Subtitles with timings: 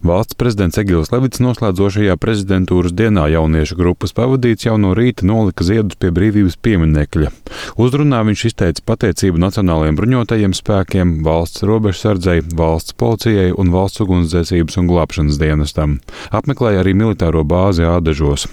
[0.00, 5.98] Valsts prezidents Egils Levits noslēdzošajā prezidentūras dienā jauniešu grupas pavadīts jau no rīta nolika ziedus
[6.00, 7.28] pie brīvības pieminekļa.
[7.76, 14.88] Uzrunā viņš izteica pateicību Nacionālajiem bruņotajiem spēkiem, valsts robežsardzei, valsts policijai un valsts ugunsdzēsības un
[14.88, 15.98] glābšanas dienestam.
[16.32, 18.46] Apmeklēja arī militāro bāzi Ādažos.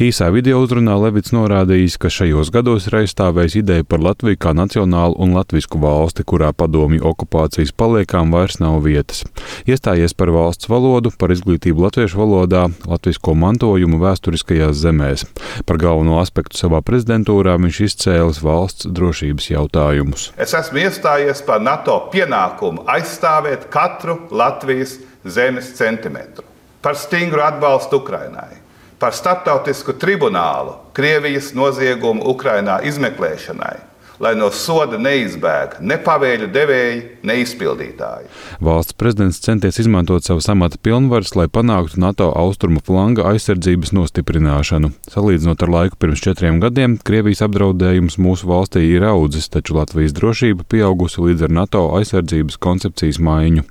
[0.00, 5.20] Īsā video uzrunā Levits norādījis, ka šajos gados ir aizstāvējis ideju par Latviju kā nacionālu
[5.20, 9.26] un latvisku valsti, kurā padomju okupācijas paliekām vairs nav vietas.
[9.68, 15.24] Iestājies par valsts valodu, par izglītību latviešu valodā, latvisko mantojumu vēsturiskajās zemēs.
[15.66, 20.26] Par galveno aspektu savā prezidentūrā viņš izcēlis valsts drošības jautājumus.
[20.40, 26.44] Es esmu iestājies par NATO pienākumu aizstāvēt katru Latvijas zemes centimetru,
[26.84, 28.60] par stingru atbalstu Ukrainai,
[29.00, 37.36] par starptautisku tribunālu Krievijas noziegumu Ukrainā izmeklēšanai lai no soda neizbēg ne pavēļu devēji, ne
[37.42, 38.28] izpildītāji.
[38.64, 44.92] Valsts prezidents centies izmantot savu amata pilnvaras, lai panāktu NATO austrumu flanga aizsardzības nostiprināšanu.
[45.10, 50.66] Salīdzinot ar laiku pirms četriem gadiem, Krievijas apdraudējums mūsu valstī ir audzis, taču Latvijas drošība
[50.70, 53.64] pieaugusi līdz ar NATO aizsardzības koncepcijas maiņu.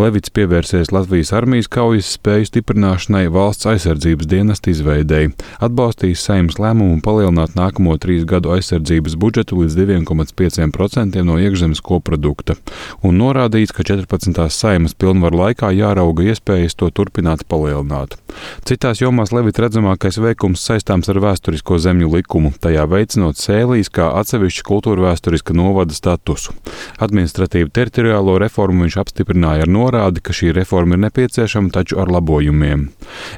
[0.00, 7.56] Levits pievērsies Latvijas armijas kaujas spēju stiprināšanai valsts aizsardzības dienesta izveidēji, atbalstīs saimnes lēmumu palielināt
[7.58, 12.58] nākamo trīs gadu aizsardzības budžetu līdz 2,5% no iekšzemes koprodukta,
[13.06, 14.46] un norādīts, ka 14.
[14.52, 18.18] saimas pilnvaru laikā jārauga iespējas to turpināt palielināt.
[18.66, 24.66] Citās jomās Levita redzamākais veikums saistāms ar vēsturisko zemju likumu, tajā veicinot sēlīs kā atsevišķa
[24.66, 26.54] kultūra vēsturiska novada statusu.
[27.02, 32.88] Administratīvu teritoriālo reformu viņš apstiprināja ar norādi, ka šī reforma ir nepieciešama, taču ar labojumiem.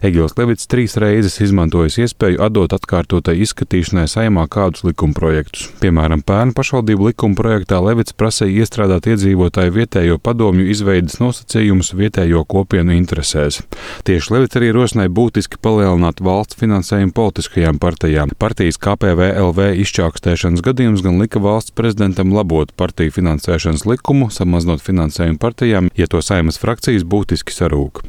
[0.06, 7.08] Egils Levits trīs reizes izmantojis iespēju atdot atkārtotai izskatīšanai saimā kādus likumprojektus, piemēram, Pērnu pašvaldību
[7.08, 13.58] likuma projektā Levits prasīja iestrādāt iedzīvotāju vietējo padomju izveidas nosacījumus vietējo kopienu interesēs.
[14.06, 18.30] Tieši Levits arī rosināja būtiski palielināt valsts finansējumu politiskajām partijām.
[18.38, 25.90] Partijas KPVLV izčākstēšanas gadījums gan lika valsts prezidentam labot partiju finansēšanas likumu, samazinot finansējumu partijām,
[25.98, 28.04] ja to saimas frakcijas būtiski sarūk.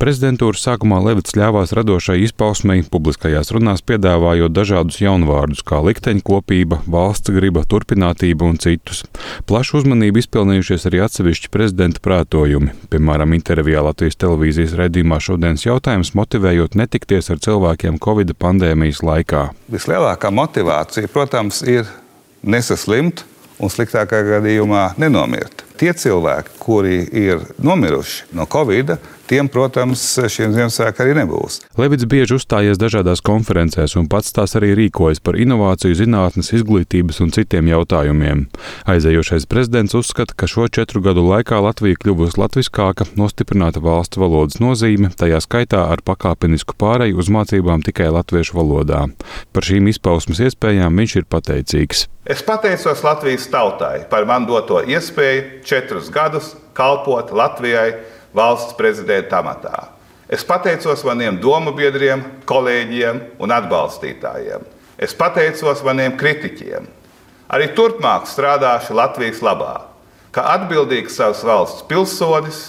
[0.00, 7.64] Prezidentūras sākumā Levits ļāvās radošai izpausmei, publiskajās runās piedāvājot dažādus jaunvārdus, kā likteņkopība, valsts griba,
[7.68, 9.04] turpinātība un citus.
[9.48, 12.74] Plašu uzmanību izpelnījušies arī atsevišķi prezidenta prātojumi.
[12.92, 19.48] Piemēram, intervijā Latvijas televīzijas redzījumā šodienas jautājums motivējot netikties ar cilvēkiem Covid pandēmijas laikā.
[19.72, 21.88] Vislielākā motivācija, protams, ir
[22.44, 23.24] nesaslimt
[23.62, 25.64] un sliktākā gadījumā nenomirt.
[25.78, 28.94] Tie cilvēki, kuri ir nomiruši no Covid,
[29.28, 31.60] tiem, protams, šiem Ziemassvētkiem arī nebūs.
[31.80, 37.32] Levits bieži uzstājies dažādās konferencēs un pats tās arī rīkojas par inovāciju, zinātnes, izglītības un
[37.34, 38.46] citiem jautājumiem.
[38.90, 45.12] Aizējošais prezidents uzskata, ka šo četru gadu laikā Latvija kļuvusi latviskāka, nostiprināta valsts valodas nozīme,
[45.16, 49.06] tajā skaitā ar pakāpenisku pāreju uz mācībām tikai latviešu valodā.
[49.52, 52.08] Par šīm izpausmes iespējām viņš ir pateicīgs.
[52.24, 57.90] Es pateicos Latvijas tautai par man doto iespēju četrus gadus kalpot Latvijai
[58.34, 59.90] valsts prezidenta amatā.
[60.28, 64.64] Es pateicos maniem domu biedriem, kolēģiem un atbalstītājiem.
[64.98, 66.86] Es pateicos maniem kritiķiem.
[67.54, 69.84] Arī turpmāk strādāšu Latvijas labā,
[70.34, 72.62] kā atbildīgs savas valsts pilsonis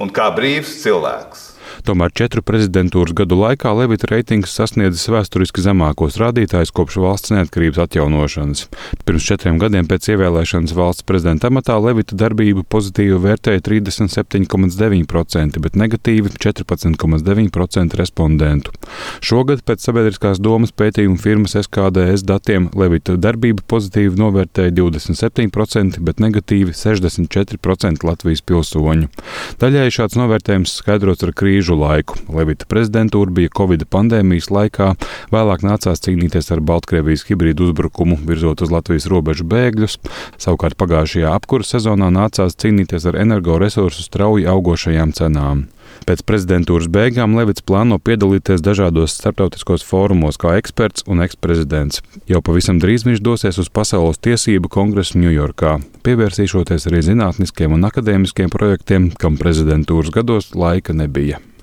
[0.00, 1.49] un kā brīvs cilvēks.
[1.86, 8.66] Tomēr četru prezidentūras gadu laikā Levita reitings sasniedzis vēsturiski zemākos rādītājus kopš valsts neatkarības atjaunošanas.
[9.08, 16.34] Pirms četriem gadiem pēc ievēlēšanas valsts prezidenta amatā Levita darbību pozitīvi vērtēja 37,9%, bet negatīvi
[16.36, 18.76] 14,9% respondentu.
[19.24, 26.76] Šogad pēc sabiedriskās domas pētījuma firmas SKDS datiem Levita darbību pozitīvi novērtēja 27%, bet negatīvi
[26.76, 29.08] 64% Latvijas pilsoņu.
[29.64, 32.18] Daļai šāds novērtējums skaidrots ar krīžu krīžu laiku.
[32.28, 34.96] Levita prezidentūra bija Covid pandēmijas laikā,
[35.30, 39.98] vēlāk nācās cīnīties ar Baltkrievijas hibrīdu uzbrukumu, virzot uz Latvijas robežu bēgļus.
[40.38, 45.68] Savukārt pagājušajā apkura sezonā nācās cīnīties ar energoresursu strauji augošajām cenām.
[46.06, 52.00] Pēc prezidentūras beigām Levits plāno piedalīties dažādos starptautiskos fórumos kā eksperts un eksprezidents.
[52.30, 58.54] Jau pavisam drīz viņš dosies uz Pasaules tiesību kongresu Ņujorkā, pievērsīšoties arī zinātniskiem un akadēmiskiem
[58.54, 61.42] projektiem, kam prezidentūras gados laika nebija.